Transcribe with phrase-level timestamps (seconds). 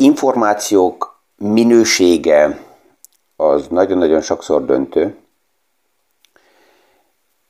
[0.00, 2.60] információk minősége
[3.36, 5.16] az nagyon-nagyon sokszor döntő,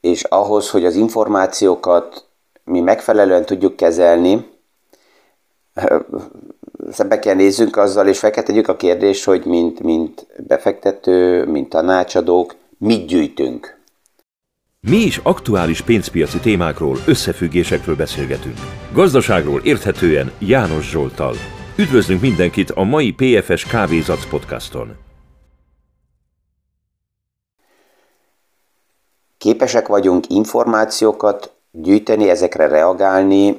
[0.00, 2.26] és ahhoz, hogy az információkat
[2.64, 4.48] mi megfelelően tudjuk kezelni,
[6.90, 8.32] szembe kell nézzünk azzal, és fel
[8.66, 13.76] a kérdést, hogy mint, mint befektető, mint tanácsadók, mit gyűjtünk.
[14.80, 18.56] Mi is aktuális pénzpiaci témákról, összefüggésekről beszélgetünk.
[18.92, 21.34] Gazdaságról érthetően János Zsoltal.
[21.78, 24.96] Üdvözlünk mindenkit a mai PFS Kávézac podcaston.
[29.38, 33.56] Képesek vagyunk információkat gyűjteni, ezekre reagálni,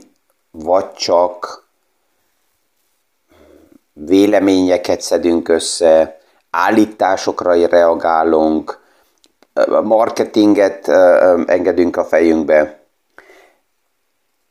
[0.52, 1.68] vagy csak
[3.94, 8.80] véleményeket szedünk össze, állításokra reagálunk,
[9.84, 10.88] marketinget
[11.48, 12.84] engedünk a fejünkbe.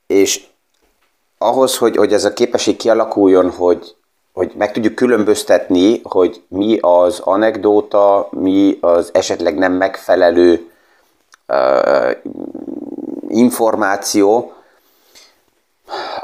[0.06, 0.47] És
[1.38, 3.96] ahhoz, hogy, hogy ez a képesség kialakuljon, hogy,
[4.32, 10.70] hogy meg tudjuk különböztetni, hogy mi az anekdóta, mi az esetleg nem megfelelő
[11.48, 12.10] uh,
[13.28, 14.52] információ,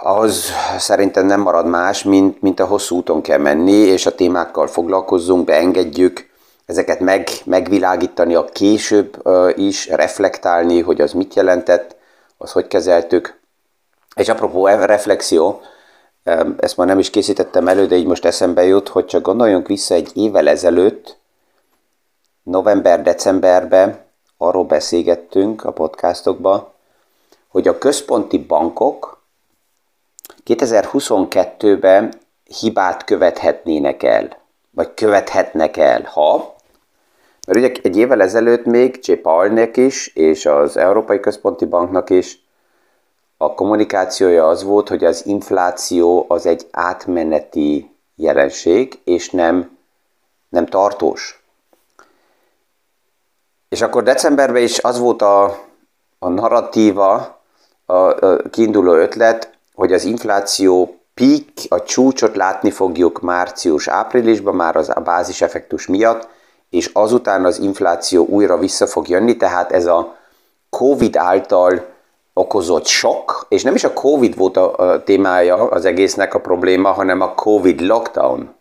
[0.03, 4.67] ahhoz szerintem nem marad más, mint, mint a hosszú úton kell menni, és a témákkal
[4.67, 6.29] foglalkozzunk, beengedjük,
[6.67, 11.97] ezeket meg, megvilágítani a később uh, is, reflektálni, hogy az mit jelentett,
[12.39, 13.43] az hogy kezeltük.
[14.15, 15.61] És apropó reflexió,
[16.25, 19.67] um, ezt már nem is készítettem elő, de így most eszembe jut, hogy csak gondoljunk
[19.67, 21.17] vissza egy évvel ezelőtt,
[22.43, 23.99] november-decemberben
[24.37, 26.69] arról beszélgettünk a podcastokban,
[27.49, 29.23] hogy a központi bankok
[30.47, 34.39] 2022-ben hibát követhetnének el,
[34.71, 36.55] vagy követhetnek el, ha
[37.47, 39.13] mert ugye egy évvel ezelőtt még J.
[39.13, 42.44] Paulnek is, és az Európai Központi Banknak is
[43.45, 49.79] a kommunikációja az volt, hogy az infláció az egy átmeneti jelenség, és nem,
[50.49, 51.43] nem tartós.
[53.69, 55.45] És akkor decemberben is az volt a,
[56.19, 57.41] a narratíva,
[57.87, 64.89] a, a kiinduló ötlet, hogy az infláció peak, a csúcsot látni fogjuk március-áprilisban, már az
[64.89, 66.29] a báziseffektus miatt,
[66.71, 70.17] és azután az infláció újra vissza fog jönni, tehát ez a
[70.71, 71.94] Covid által
[72.35, 77.21] okozott sok, és nem is a Covid volt a, témája az egésznek a probléma, hanem
[77.21, 78.55] a Covid lockdown.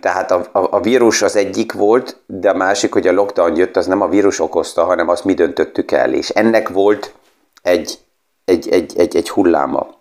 [0.00, 3.76] Tehát a, a, a vírus az egyik volt, de a másik, hogy a lockdown jött,
[3.76, 7.14] az nem a vírus okozta, hanem azt mi döntöttük el, és ennek volt
[7.62, 7.98] egy,
[8.44, 9.96] egy, egy, egy, egy hulláma.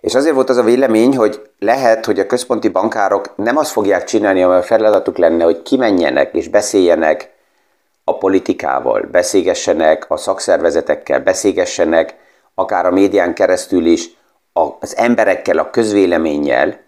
[0.00, 4.04] És azért volt az a vélemény, hogy lehet, hogy a központi bankárok nem azt fogják
[4.04, 7.33] csinálni, ami a feladatuk lenne, hogy kimenjenek és beszéljenek
[8.04, 12.16] a politikával, beszélgessenek a szakszervezetekkel, beszélgessenek
[12.54, 14.10] akár a médián keresztül is
[14.80, 16.80] az emberekkel, a közvéleménnyel,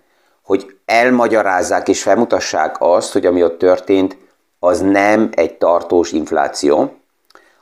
[0.42, 4.16] hogy elmagyarázzák és felmutassák azt, hogy ami ott történt,
[4.58, 6.94] az nem egy tartós infláció,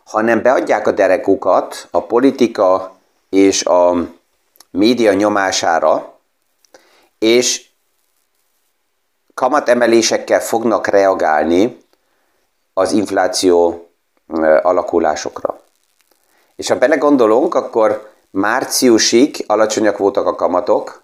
[0.05, 2.97] hanem beadják a derekukat a politika
[3.31, 4.09] és a
[4.71, 6.19] média nyomására,
[7.19, 7.67] és
[9.35, 11.84] kamatemelésekkel fognak reagálni
[12.75, 13.89] az infláció
[14.63, 15.61] alakulásokra.
[16.57, 21.03] És ha belegondolunk, akkor márciusig alacsonyak voltak a kamatok,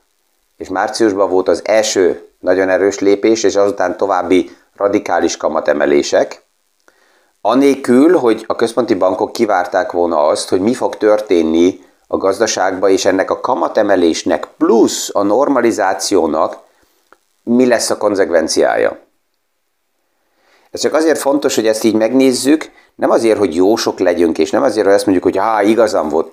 [0.57, 6.43] és márciusban volt az első nagyon erős lépés, és azután további radikális kamatemelések,
[7.41, 13.05] anélkül, hogy a központi bankok kivárták volna azt, hogy mi fog történni a gazdaságba, és
[13.05, 16.59] ennek a kamatemelésnek plusz a normalizációnak
[17.43, 18.99] mi lesz a konzekvenciája.
[20.71, 24.63] Ez csak azért fontos, hogy ezt így megnézzük, nem azért, hogy jósok legyünk, és nem
[24.63, 26.33] azért, hogy azt mondjuk, hogy há, igazam volt,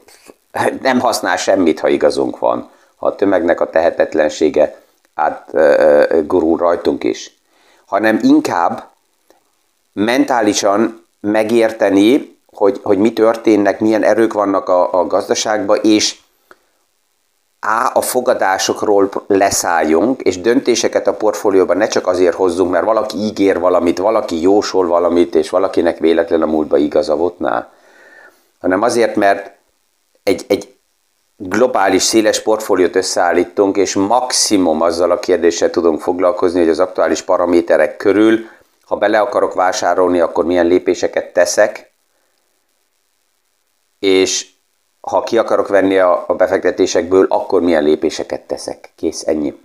[0.82, 4.82] nem használ semmit, ha igazunk van, ha a tömegnek a tehetetlensége
[5.14, 7.38] átgurul rajtunk is,
[7.86, 8.90] hanem inkább
[9.94, 16.18] mentálisan megérteni, hogy, hogy mi történnek, milyen erők vannak a, a gazdaságban, és
[17.68, 17.90] A.
[17.94, 23.98] a fogadásokról leszálljunk, és döntéseket a portfólióban ne csak azért hozzunk, mert valaki ígér valamit,
[23.98, 27.70] valaki jósol valamit, és valakinek véletlen a múltba igaza volt, ná.
[28.60, 29.52] hanem azért, mert
[30.24, 30.76] egy, egy
[31.38, 37.98] globális, széles portfóliót összeállítunk, és maximum azzal a kérdéssel tudunk foglalkozni, hogy az aktuális paraméterek
[37.98, 38.40] körül,
[38.86, 41.92] ha bele akarok vásárolni, akkor milyen lépéseket teszek,
[44.00, 44.48] és
[45.08, 48.92] ha ki akarok venni a, a befektetésekből, akkor milyen lépéseket teszek.
[48.96, 49.60] Kész, ennyi.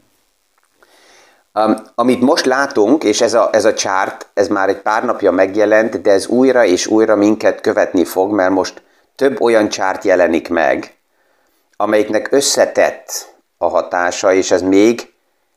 [1.55, 5.31] Um, amit most látunk, és ez a, ez a chart, ez már egy pár napja
[5.31, 8.83] megjelent, de ez újra és újra minket követni fog, mert most
[9.17, 10.97] több olyan chart jelenik meg,
[11.77, 15.13] amelyiknek összetett a hatása, és ez még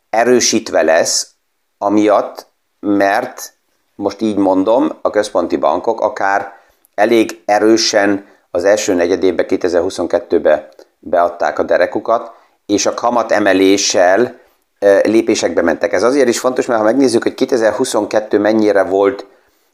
[0.10, 1.30] erősítve lesz,
[1.78, 2.48] amiatt,
[2.80, 3.54] mert
[3.96, 6.54] most így mondom, a központi bankok akár
[6.96, 10.70] elég erősen az első negyedébe 2022-be
[11.00, 12.32] beadták a derekukat,
[12.66, 14.40] és a kamat emeléssel
[15.04, 15.94] lépésekbe mentek.
[15.94, 19.26] Ez azért is fontos, mert ha megnézzük, hogy 2022 mennyire volt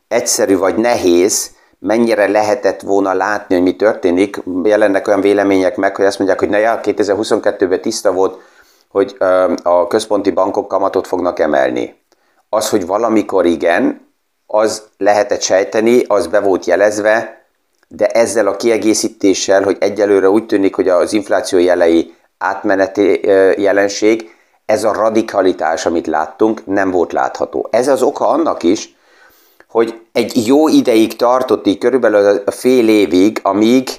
[0.07, 4.43] egyszerű vagy nehéz, mennyire lehetett volna látni, hogy mi történik.
[4.63, 8.41] Jelennek olyan vélemények meg, hogy azt mondják, hogy na ja, 2022-ben tiszta volt,
[8.87, 9.15] hogy
[9.63, 12.01] a központi bankok kamatot fognak emelni.
[12.49, 14.07] Az, hogy valamikor igen,
[14.45, 17.40] az lehetett sejteni, az be volt jelezve,
[17.95, 23.27] de ezzel a kiegészítéssel, hogy egyelőre úgy tűnik, hogy az infláció jelei átmeneti
[23.61, 24.35] jelenség,
[24.65, 27.67] ez a radikalitás, amit láttunk, nem volt látható.
[27.71, 28.95] Ez az oka annak is,
[29.67, 33.89] hogy egy jó ideig tartott így körülbelül a fél évig, amíg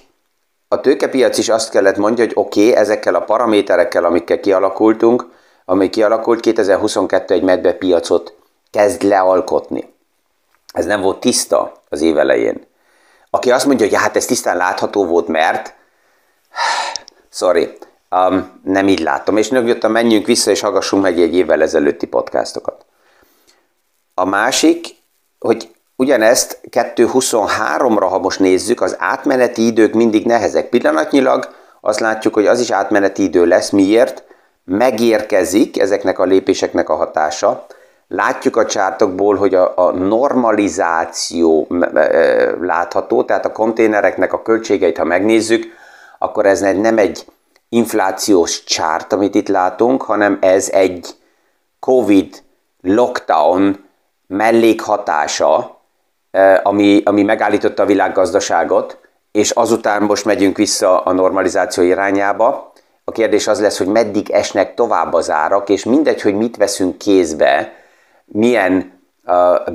[0.69, 5.27] a tőkepiac is azt kellett mondja, hogy oké, okay, ezekkel a paraméterekkel, amikkel kialakultunk,
[5.65, 8.35] ami kialakult, 2022 egy medbe piacot
[8.71, 9.93] kezd lealkotni.
[10.73, 12.71] Ez nem volt tiszta az év elején.
[13.35, 15.75] Aki azt mondja, hogy hát ez tisztán látható volt, mert
[17.31, 17.79] sorry,
[18.11, 19.37] um, nem így látom.
[19.37, 22.85] És nyugodtan menjünk vissza, és hallgassunk meg egy évvel ezelőtti podcastokat.
[24.15, 24.87] A másik,
[25.39, 30.69] hogy ugyanezt 2.23-ra, ha most nézzük, az átmeneti idők mindig nehezek.
[30.69, 33.71] Pillanatnyilag azt látjuk, hogy az is átmeneti idő lesz.
[33.71, 34.25] Miért?
[34.65, 37.67] Megérkezik ezeknek a lépéseknek a hatása.
[38.15, 41.67] Látjuk a csártokból, hogy a, a normalizáció
[42.61, 45.65] látható, tehát a konténereknek a költségeit, ha megnézzük,
[46.19, 47.27] akkor ez nem egy
[47.69, 51.09] inflációs csárt, amit itt látunk, hanem ez egy
[51.81, 52.43] COVID
[52.83, 53.85] lockdown
[54.27, 55.81] mellékhatása,
[56.63, 58.99] ami, ami megállította a világgazdaságot,
[59.31, 62.73] és azután most megyünk vissza a normalizáció irányába.
[63.05, 66.99] A kérdés az lesz, hogy meddig esnek tovább az árak, és mindegy, hogy mit veszünk
[66.99, 67.81] kézbe,
[68.33, 69.01] milyen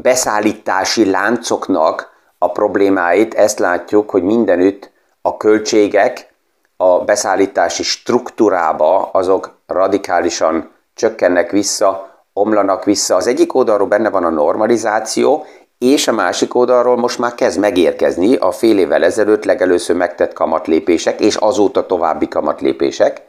[0.02, 6.34] beszállítási láncoknak a problémáit, ezt látjuk, hogy mindenütt a költségek
[6.78, 13.16] a beszállítási struktúrába azok radikálisan csökkennek vissza, omlanak vissza.
[13.16, 15.46] Az egyik oldalról benne van a normalizáció,
[15.78, 21.20] és a másik oldalról most már kezd megérkezni a fél évvel ezelőtt legelőször megtett kamatlépések,
[21.20, 23.27] és azóta további kamatlépések.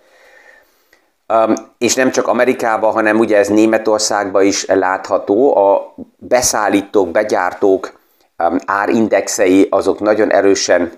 [1.34, 8.00] Um, és nem csak Amerikában, hanem ugye ez Németországban is látható, a beszállítók, begyártók
[8.38, 10.92] um, árindexei azok nagyon erősen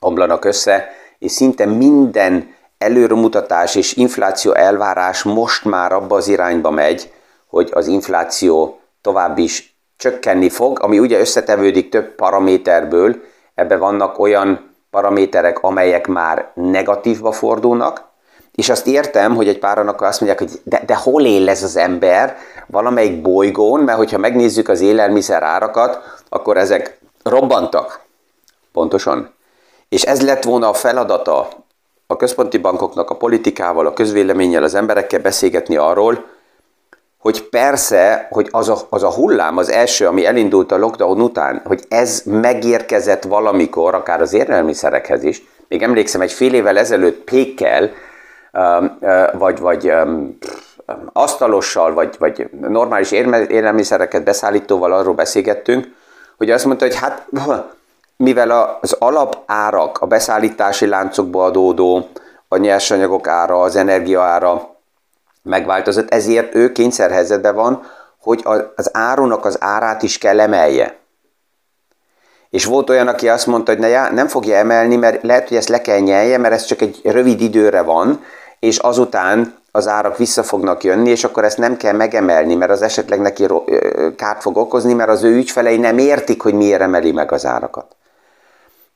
[0.00, 0.88] omlanak össze,
[1.18, 7.12] és szinte minden előremutatás és infláció elvárás most már abba az irányba megy,
[7.46, 13.16] hogy az infláció tovább is csökkenni fog, ami ugye összetevődik több paraméterből,
[13.54, 18.05] ebbe vannak olyan paraméterek, amelyek már negatívba fordulnak,
[18.56, 21.62] és azt értem, hogy egy páran akkor azt mondják, hogy de, de hol él ez
[21.62, 22.36] az ember
[22.66, 25.98] valamelyik bolygón, mert hogyha megnézzük az élelmiszer árakat,
[26.28, 28.00] akkor ezek robbantak.
[28.72, 29.34] Pontosan.
[29.88, 31.48] És ez lett volna a feladata
[32.06, 36.24] a központi bankoknak a politikával, a közvéleménnyel, az emberekkel beszélgetni arról,
[37.18, 41.62] hogy persze, hogy az a, az a hullám, az első, ami elindult a lockdown után,
[41.64, 45.42] hogy ez megérkezett valamikor, akár az élelmiszerekhez is.
[45.68, 47.90] Még emlékszem, egy fél évvel ezelőtt pékkel,
[49.32, 49.92] vagy, vagy
[51.12, 55.86] asztalossal, vagy, vagy normális élelmiszereket beszállítóval arról beszélgettünk,
[56.36, 57.26] hogy azt mondta, hogy hát
[58.16, 62.08] mivel az alapárak, a beszállítási láncokba adódó,
[62.48, 64.74] a nyersanyagok ára, az energia ára
[65.42, 67.82] megváltozott, ezért ő kényszerhelyzetben van,
[68.20, 68.44] hogy
[68.76, 70.96] az árunak az árát is kell emelje.
[72.50, 75.68] És volt olyan, aki azt mondta, hogy ne, nem fogja emelni, mert lehet, hogy ezt
[75.68, 78.24] le kell nyelje, mert ez csak egy rövid időre van,
[78.58, 82.82] és azután az árak vissza fognak jönni, és akkor ezt nem kell megemelni, mert az
[82.82, 83.46] esetleg neki
[84.16, 87.96] kárt fog okozni, mert az ő ügyfelei nem értik, hogy miért emeli meg az árakat.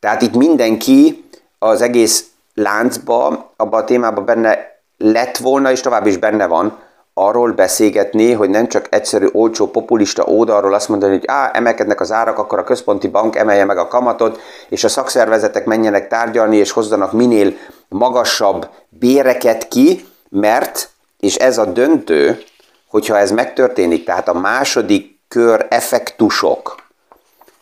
[0.00, 2.24] Tehát itt mindenki az egész
[2.54, 4.58] láncba, abban a témában benne
[4.98, 6.78] lett volna, és tovább is benne van,
[7.14, 12.12] arról beszélgetni, hogy nem csak egyszerű, olcsó, populista oldalról azt mondani, hogy á, emelkednek az
[12.12, 16.70] árak, akkor a központi bank emelje meg a kamatot, és a szakszervezetek menjenek tárgyalni, és
[16.70, 17.52] hozzanak minél
[17.90, 22.42] magasabb béreket ki, mert, és ez a döntő,
[22.88, 26.88] hogyha ez megtörténik, tehát a második kör effektusok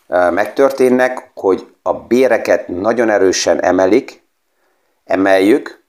[0.08, 4.22] megtörténnek, hogy a béreket nagyon erősen emelik,
[5.04, 5.82] emeljük,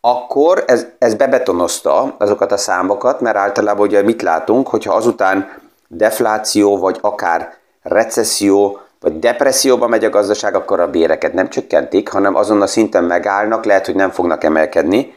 [0.00, 6.78] akkor ez, ez bebetonozta azokat a számokat, mert általában ugye mit látunk, hogyha azután defláció,
[6.78, 12.62] vagy akár recesszió, vagy depresszióba megy a gazdaság, akkor a béreket nem csökkentik, hanem azon
[12.62, 15.14] a szinten megállnak, lehet, hogy nem fognak emelkedni.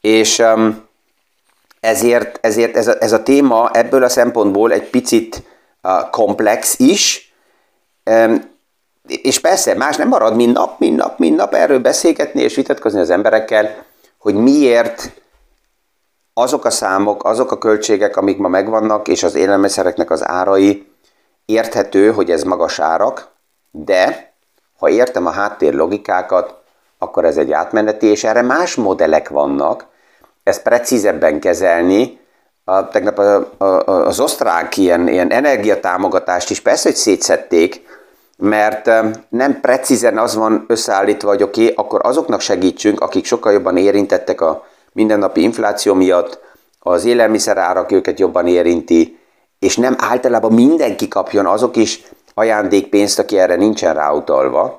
[0.00, 0.42] És
[1.80, 5.42] ezért, ezért ez, a, ez a téma ebből a szempontból egy picit
[6.10, 7.32] komplex is,
[9.06, 13.00] és persze, más nem marad, mint nap, mint nap, mint nap erről beszélgetni és vitatkozni
[13.00, 13.84] az emberekkel,
[14.18, 15.10] hogy miért
[16.34, 20.93] azok a számok, azok a költségek, amik ma megvannak, és az élelmiszereknek az árai,
[21.46, 23.28] érthető, hogy ez magas árak,
[23.70, 24.32] de
[24.78, 26.54] ha értem a háttér logikákat,
[26.98, 29.86] akkor ez egy átmeneti, és erre más modellek vannak,
[30.42, 32.22] ezt precízebben kezelni.
[32.64, 33.64] A, tegnap a, a,
[34.06, 37.82] az osztrák ilyen, ilyen energiatámogatást is persze, hogy szétszették,
[38.36, 38.90] mert
[39.28, 44.40] nem precízen az van összeállítva, hogy oké, okay, akkor azoknak segítsünk, akik sokkal jobban érintettek
[44.40, 46.40] a mindennapi infláció miatt,
[46.78, 49.18] az élelmiszerárak őket jobban érinti,
[49.64, 52.02] és nem általában mindenki kapjon azok is
[52.34, 54.78] ajándékpénzt, aki erre nincsen ráutalva,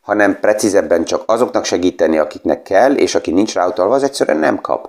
[0.00, 4.88] hanem precízebben csak azoknak segíteni, akiknek kell, és aki nincs ráutalva, az egyszerűen nem kap.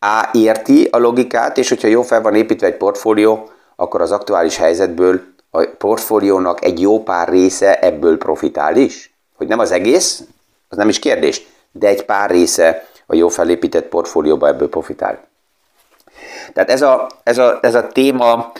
[0.00, 4.56] A érti a logikát, és hogyha jó fel van építve egy portfólió, akkor az aktuális
[4.56, 5.20] helyzetből
[5.50, 9.14] a portfóliónak egy jó pár része ebből profitál is.
[9.36, 10.22] Hogy nem az egész,
[10.68, 15.30] az nem is kérdés, de egy pár része a jó felépített portfólióba ebből profitál.
[16.52, 18.52] Tehát ez a, ez a, ez a téma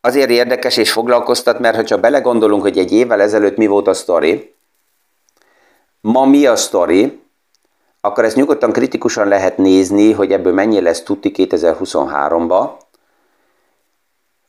[0.00, 4.54] azért érdekes és foglalkoztat, mert ha belegondolunk, hogy egy évvel ezelőtt mi volt a sztori,
[6.00, 7.22] ma mi a sztori,
[8.00, 12.70] akkor ezt nyugodtan kritikusan lehet nézni, hogy ebből mennyi lesz tuti 2023-ba,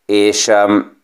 [0.06, 1.02] és um,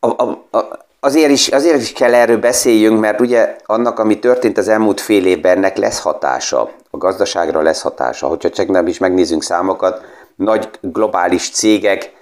[0.00, 4.58] a, a, a, azért, is, azért is kell erről beszéljünk, mert ugye annak, ami történt
[4.58, 8.26] az elmúlt fél évben, ennek lesz hatása, a gazdaságra lesz hatása.
[8.26, 10.04] Hogyha csak nem is megnézzünk számokat,
[10.34, 12.12] nagy globális cégek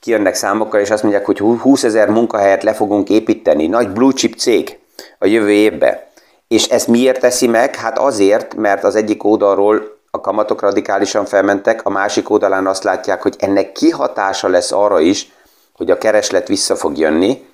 [0.00, 4.34] kijönnek számokkal, és azt mondják, hogy 20 ezer munkahelyet le fogunk építeni, nagy blue chip
[4.34, 4.78] cég
[5.18, 6.08] a jövő évbe.
[6.48, 7.74] És ezt miért teszi meg?
[7.74, 13.22] Hát azért, mert az egyik oldalról a kamatok radikálisan felmentek, a másik oldalán azt látják,
[13.22, 15.32] hogy ennek kihatása lesz arra is,
[15.72, 17.46] hogy a kereslet vissza fog jönni,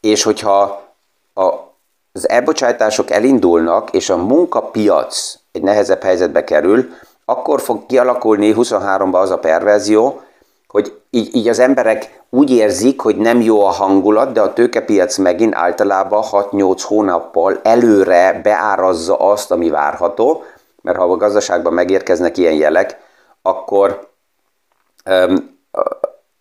[0.00, 0.60] és hogyha
[1.34, 1.42] a,
[2.12, 6.88] az elbocsátások elindulnak, és a munkapiac egy nehezebb helyzetbe kerül,
[7.24, 10.20] akkor fog kialakulni 23-ban az a perverzió,
[10.68, 15.16] hogy így, így az emberek úgy érzik, hogy nem jó a hangulat, de a tőkepiac
[15.16, 20.42] megint általában 6-8 hónappal előre beárazza azt, ami várható,
[20.82, 22.96] mert ha a gazdaságban megérkeznek ilyen jelek,
[23.42, 24.08] akkor
[25.10, 25.58] um,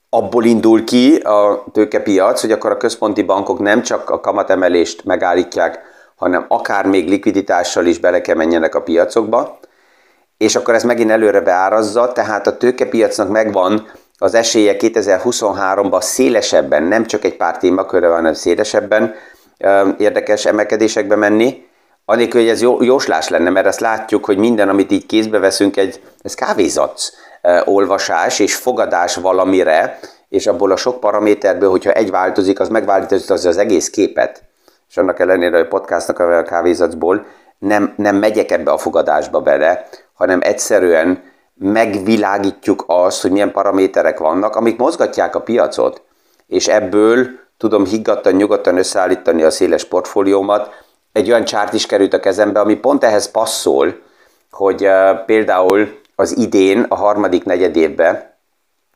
[0.10, 5.80] abból indul ki a tőkepiac, hogy akkor a központi bankok nem csak a kamatemelést megállítják,
[6.17, 9.59] hanem akár még likviditással is bele kell menjenek a piacokba,
[10.38, 17.05] és akkor ez megint előre beárazza, tehát a tőkepiacnak megvan az esélye 2023-ban szélesebben, nem
[17.05, 19.13] csak egy pár témakörre, hanem szélesebben
[19.97, 21.65] érdekes emelkedésekbe menni,
[22.05, 25.77] anélkül, hogy ez jó, jóslás lenne, mert azt látjuk, hogy minden, amit így kézbe veszünk,
[25.77, 27.12] egy, ez kávézatsz
[27.65, 33.45] olvasás és fogadás valamire, és abból a sok paraméterből, hogyha egy változik, az megváltozik az,
[33.45, 34.43] az egész képet.
[34.89, 37.25] És annak ellenére, hogy podcastnak a kávézacból
[37.58, 41.24] nem, nem megyek ebbe a fogadásba bele, hanem egyszerűen
[41.56, 46.01] megvilágítjuk azt, hogy milyen paraméterek vannak, amik mozgatják a piacot,
[46.48, 47.27] és ebből
[47.58, 50.84] tudom higgadtan, nyugodtan összeállítani a széles portfóliómat.
[51.12, 53.96] Egy olyan csárt is került a kezembe, ami pont ehhez passzol,
[54.51, 58.36] hogy uh, például az idén, a harmadik negyedévben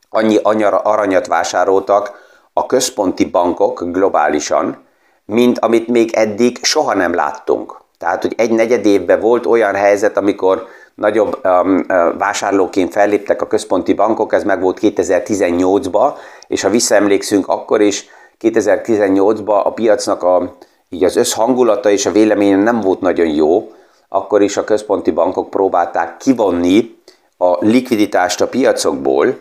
[0.09, 2.11] annyi anyara, aranyat vásároltak
[2.53, 4.85] a központi bankok globálisan,
[5.31, 7.79] mint amit még eddig soha nem láttunk.
[7.97, 11.85] Tehát, hogy egy negyed évben volt olyan helyzet, amikor nagyobb um,
[12.17, 16.13] vásárlóként felléptek a központi bankok, ez meg volt 2018-ban,
[16.47, 18.05] és ha visszaemlékszünk, akkor is
[18.41, 20.55] 2018-ban a piacnak a,
[20.89, 23.71] így az összhangulata és a véleménye nem volt nagyon jó,
[24.09, 26.95] akkor is a központi bankok próbálták kivonni
[27.37, 29.37] a likviditást a piacokból,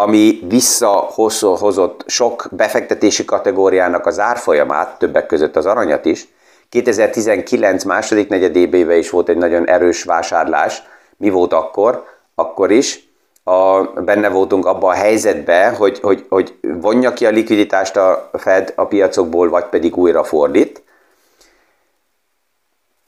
[0.00, 6.28] ami visszahozott sok befektetési kategóriának az árfolyamát, többek között az aranyat is.
[6.68, 10.82] 2019 második negyedébe is volt egy nagyon erős vásárlás.
[11.16, 12.04] Mi volt akkor?
[12.34, 13.08] Akkor is
[13.44, 18.72] a, benne voltunk abban a helyzetben, hogy, hogy, hogy vonja ki a likviditást a Fed
[18.76, 20.82] a piacokból, vagy pedig újra fordít.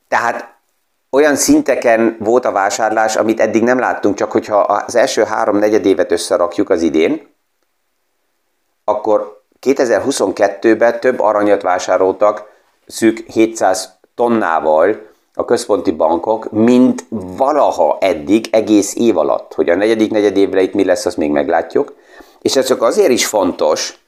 [0.09, 0.55] Tehát
[1.11, 6.13] olyan szinteken volt a vásárlás, amit eddig nem láttunk, csak hogyha az első három negyedévet
[6.13, 7.29] összerakjuk az idén,
[8.85, 12.45] akkor 2022-ben több aranyat vásároltak
[12.87, 19.55] szűk 700 tonnával a központi bankok, mint valaha eddig, egész év alatt.
[19.55, 21.95] Hogy a negyedik negyedévre itt mi lesz, azt még meglátjuk.
[22.41, 23.99] És ez csak azért is fontos,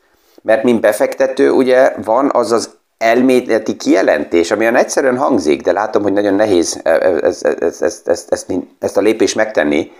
[0.43, 2.71] mert mint befektető ugye van az az
[3.03, 8.33] elméleti kijelentés, ami olyan egyszerűen hangzik, de látom, hogy nagyon nehéz ezt, ezt, ezt, ezt,
[8.33, 8.47] ezt,
[8.79, 9.93] ezt a lépést megtenni,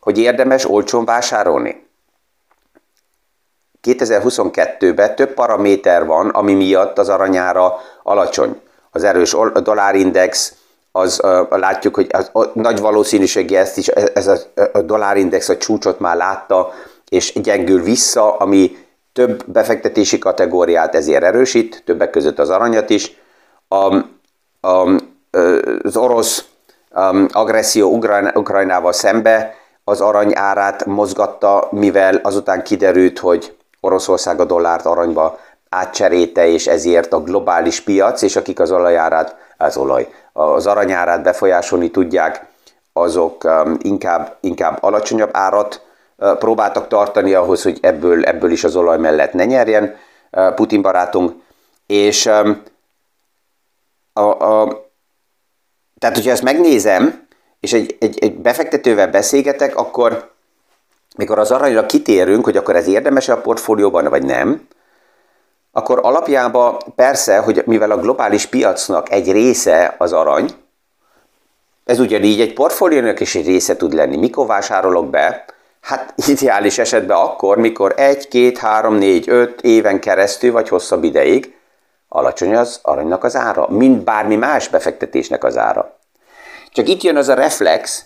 [0.00, 1.84] hogy érdemes olcsón vásárolni.
[3.82, 8.60] 2022-ben több paraméter van, ami miatt az aranyára alacsony.
[8.90, 10.54] Az erős dollárindex,
[10.92, 14.38] az uh, látjuk, hogy az, a, nagy valószínűséggel ezt is, ez a,
[14.72, 16.72] a dollárindex a csúcsot már látta,
[17.08, 18.85] és gyengül vissza, ami
[19.16, 23.16] több befektetési kategóriát ezért erősít, többek között az aranyat is.
[23.68, 23.94] A,
[24.60, 25.00] a,
[25.82, 26.44] az orosz
[26.94, 28.00] um, agresszió
[28.34, 29.54] Ukrajnával szembe
[29.84, 37.12] az arany árát mozgatta, mivel azután kiderült, hogy Oroszország a dollárt aranyba átcserélte, és ezért
[37.12, 42.46] a globális piac, és akik az olajárát, az olaj, az aranyárát befolyásolni tudják,
[42.92, 45.85] azok um, inkább, inkább alacsonyabb árat
[46.16, 49.96] próbáltak tartani ahhoz, hogy ebből, ebből is az olaj mellett ne nyerjen
[50.54, 51.32] Putin barátunk.
[51.86, 52.26] És
[54.12, 54.84] a, a,
[55.98, 57.26] tehát, hogyha ezt megnézem,
[57.60, 60.30] és egy, egy, egy befektetővel beszélgetek, akkor
[61.16, 64.66] mikor az aranyra kitérünk, hogy akkor ez érdemes a portfólióban, vagy nem,
[65.72, 70.50] akkor alapjában persze, hogy mivel a globális piacnak egy része az arany,
[71.84, 74.16] ez ugyanígy egy portfóliónak is egy része tud lenni.
[74.16, 75.44] Mikor vásárolok be?
[75.86, 81.56] Hát ideális esetben akkor, mikor egy, két, három, négy, öt éven keresztül, vagy hosszabb ideig
[82.08, 85.98] alacsony az aranynak az ára, mint bármi más befektetésnek az ára.
[86.70, 88.04] Csak itt jön az a reflex,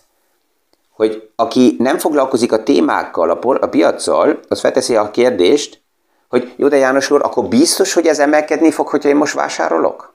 [0.91, 5.83] hogy aki nem foglalkozik a témákkal, a, por, a piaccal, az felteszi a kérdést,
[6.29, 10.15] hogy jó, de János úr, akkor biztos, hogy ez emelkedni fog, hogyha én most vásárolok?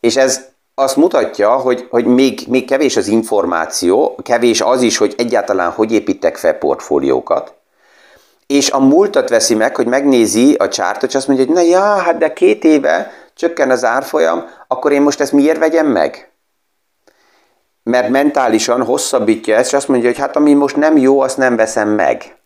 [0.00, 5.14] És ez azt mutatja, hogy, hogy még, még kevés az információ, kevés az is, hogy
[5.18, 7.54] egyáltalán hogy építek fel portfóliókat,
[8.46, 11.80] és a múltat veszi meg, hogy megnézi a csártot, és azt mondja, hogy na ja,
[11.80, 16.30] hát de két éve csökken az árfolyam, akkor én most ezt miért vegyem meg?
[17.82, 21.56] Mert mentálisan hosszabbítja ezt, és azt mondja, hogy hát ami most nem jó, azt nem
[21.56, 22.36] veszem meg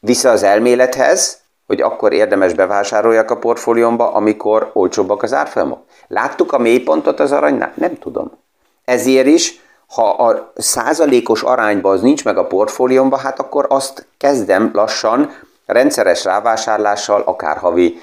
[0.00, 1.39] vissza az elmélethez,
[1.70, 5.78] hogy akkor érdemes bevásároljak a portfóliómba, amikor olcsóbbak az árfolyamok.
[6.08, 7.72] Láttuk a mélypontot az aranynál?
[7.74, 8.30] Nem tudom.
[8.84, 14.70] Ezért is, ha a százalékos arányban az nincs meg a portfóliómba, hát akkor azt kezdem
[14.72, 15.30] lassan
[15.66, 18.00] rendszeres rávásárlással, akár havi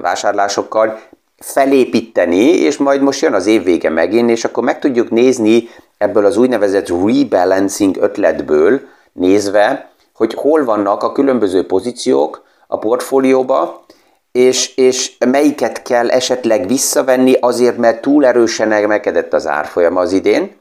[0.00, 0.98] vásárlásokkal
[1.38, 6.26] felépíteni, és majd most jön az év vége megint, és akkor meg tudjuk nézni ebből
[6.26, 8.80] az úgynevezett rebalancing ötletből
[9.12, 13.84] nézve, hogy hol vannak a különböző pozíciók a portfólióba,
[14.32, 20.56] és, és melyiket kell esetleg visszavenni azért, mert túl erősen emelkedett az árfolyam az idén,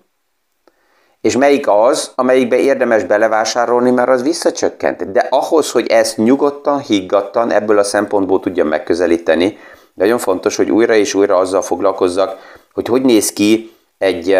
[1.22, 5.12] és melyik az, amelyikbe érdemes belevásárolni, mert az visszacsökkent.
[5.12, 9.58] De ahhoz, hogy ezt nyugodtan, higgadtan ebből a szempontból tudjam megközelíteni,
[9.94, 14.32] nagyon fontos, hogy újra és újra azzal foglalkozzak, hogy hogy néz ki egy,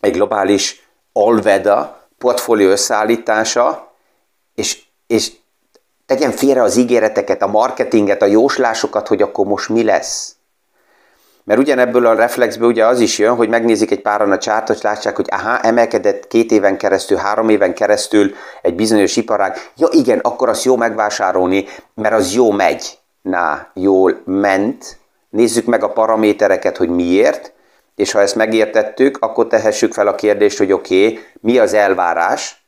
[0.00, 3.92] egy globális alveda portfólió összeállítása,
[4.54, 5.32] és, és
[6.10, 10.34] tegyen félre az ígéreteket, a marketinget, a jóslásokat, hogy akkor most mi lesz.
[11.44, 14.82] Mert ugyanebből a reflexből ugye az is jön, hogy megnézik egy páran a csártot, és
[14.82, 19.56] látsák, hogy aha, emelkedett két éven keresztül, három éven keresztül egy bizonyos iparág.
[19.76, 22.98] Ja igen, akkor az jó megvásárolni, mert az jó megy.
[23.22, 24.98] Na, jól ment.
[25.28, 27.52] Nézzük meg a paramétereket, hogy miért,
[27.96, 32.64] és ha ezt megértettük, akkor tehessük fel a kérdést, hogy oké, okay, mi az elvárás,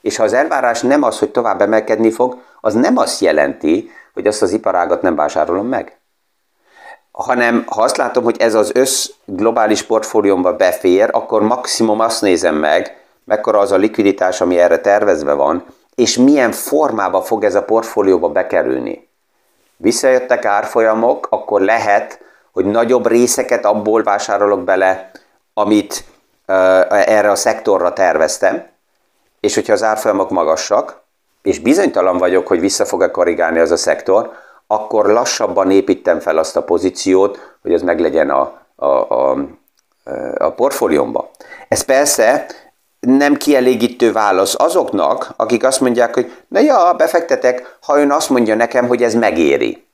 [0.00, 4.26] és ha az elvárás nem az, hogy tovább emelkedni fog, az nem azt jelenti, hogy
[4.26, 5.98] azt az iparágat nem vásárolom meg.
[7.10, 12.54] Hanem ha azt látom, hogy ez az össz globális portfóliómba befér, akkor maximum azt nézem
[12.54, 17.64] meg, mekkora az a likviditás, ami erre tervezve van, és milyen formába fog ez a
[17.64, 19.08] portfólióba bekerülni.
[19.76, 22.20] Visszajöttek árfolyamok, akkor lehet,
[22.52, 25.10] hogy nagyobb részeket abból vásárolok bele,
[25.54, 26.04] amit
[26.46, 26.54] uh,
[27.08, 28.66] erre a szektorra terveztem,
[29.40, 30.97] és hogyha az árfolyamok magasak,
[31.42, 34.32] és bizonytalan vagyok, hogy vissza fog-e korrigálni az a szektor,
[34.66, 39.38] akkor lassabban építem fel azt a pozíciót, hogy ez meglegyen a, a, a,
[40.38, 41.30] a portfóliómba.
[41.68, 42.46] Ez persze
[43.00, 48.54] nem kielégítő válasz azoknak, akik azt mondják, hogy na ja, befektetek, ha ön azt mondja
[48.54, 49.86] nekem, hogy ez megéri.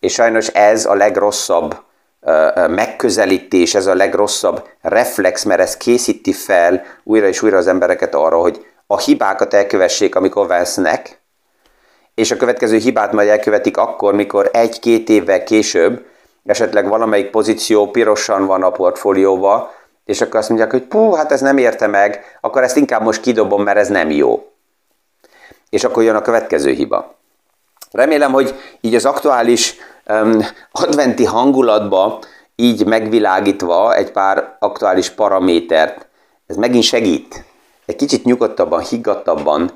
[0.00, 1.76] És sajnos ez a legrosszabb
[2.68, 8.38] megközelítés, ez a legrosszabb reflex, mert ez készíti fel újra és újra az embereket arra,
[8.38, 11.20] hogy a hibákat elkövessék, amikor vesznek,
[12.14, 16.06] és a következő hibát majd elkövetik akkor, mikor egy-két évvel később
[16.44, 19.72] esetleg valamelyik pozíció pirosan van a portfólióba,
[20.04, 23.20] és akkor azt mondják, hogy pú, hát ez nem érte meg, akkor ezt inkább most
[23.20, 24.50] kidobom, mert ez nem jó.
[25.70, 27.14] És akkor jön a következő hiba.
[27.90, 29.76] Remélem, hogy így az aktuális
[30.08, 30.38] um,
[30.72, 32.18] adventi hangulatba
[32.56, 36.06] így megvilágítva egy pár aktuális paramétert,
[36.46, 37.44] ez megint segít.
[37.86, 39.70] Egy kicsit nyugodtabban, higgadtabban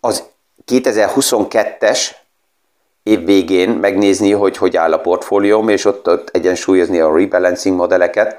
[0.00, 0.22] az
[0.66, 2.10] 2022-es
[3.02, 8.36] év végén megnézni, hogy hogy áll a portfólióm, és ott, ott egyensúlyozni a rebalancing modelleket.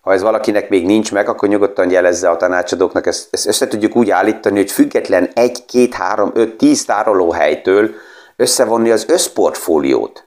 [0.00, 3.96] Ha ez valakinek még nincs meg, akkor nyugodtan jelezze a tanácsadóknak, ezt, ezt össze tudjuk
[3.96, 7.90] úgy állítani, hogy független 1, 2, 3, 5, 10 tárolóhelytől
[8.36, 10.24] összevonni az összportfóliót.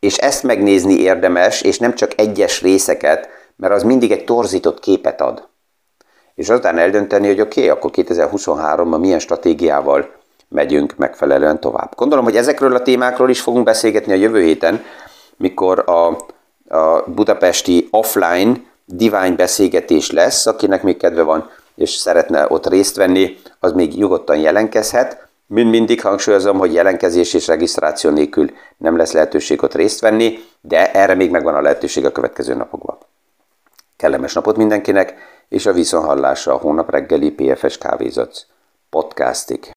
[0.00, 5.20] És ezt megnézni érdemes, és nem csak egyes részeket, mert az mindig egy torzított képet
[5.20, 5.48] ad.
[6.34, 10.10] És azután eldönteni, hogy oké, okay, akkor 2023-ban milyen stratégiával
[10.48, 11.92] megyünk megfelelően tovább.
[11.96, 14.84] Gondolom, hogy ezekről a témákról is fogunk beszélgetni a jövő héten,
[15.36, 16.06] mikor a,
[16.76, 23.38] a budapesti offline divány beszélgetés lesz, akinek még kedve van és szeretne ott részt venni,
[23.60, 25.26] az még nyugodtan jelenkezhet.
[25.46, 30.92] Mind mindig hangsúlyozom, hogy jelenkezés és regisztráció nélkül nem lesz lehetőség ott részt venni, de
[30.92, 32.98] erre még megvan a lehetőség a következő napokban.
[33.96, 35.14] Kellemes napot mindenkinek,
[35.52, 38.46] és a visszahallása a hónap reggeli PFS Kávézat
[38.90, 39.70] podcastig.